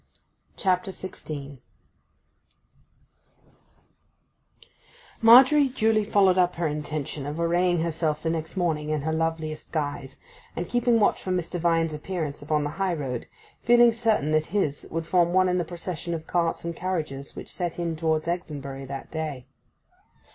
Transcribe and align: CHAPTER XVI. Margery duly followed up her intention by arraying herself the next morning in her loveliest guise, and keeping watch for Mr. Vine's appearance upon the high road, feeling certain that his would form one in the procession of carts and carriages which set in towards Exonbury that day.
CHAPTER 0.57 0.89
XVI. 0.89 1.59
Margery 5.21 5.67
duly 5.67 6.03
followed 6.03 6.39
up 6.39 6.55
her 6.55 6.65
intention 6.65 7.31
by 7.31 7.43
arraying 7.43 7.81
herself 7.81 8.23
the 8.23 8.31
next 8.31 8.57
morning 8.57 8.89
in 8.89 9.03
her 9.03 9.13
loveliest 9.13 9.71
guise, 9.71 10.17
and 10.55 10.67
keeping 10.67 10.99
watch 10.99 11.21
for 11.21 11.29
Mr. 11.29 11.59
Vine's 11.59 11.93
appearance 11.93 12.41
upon 12.41 12.63
the 12.63 12.71
high 12.81 12.95
road, 12.95 13.27
feeling 13.61 13.93
certain 13.93 14.31
that 14.31 14.47
his 14.47 14.87
would 14.89 15.05
form 15.05 15.33
one 15.33 15.47
in 15.47 15.59
the 15.59 15.63
procession 15.63 16.15
of 16.15 16.25
carts 16.25 16.65
and 16.65 16.75
carriages 16.75 17.35
which 17.35 17.53
set 17.53 17.77
in 17.77 17.95
towards 17.95 18.27
Exonbury 18.27 18.87
that 18.87 19.11
day. 19.11 19.45